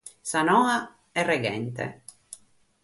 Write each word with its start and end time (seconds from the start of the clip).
Sa 0.29 0.41
noa 0.47 0.77
est 1.19 1.29
reghente. 1.31 1.87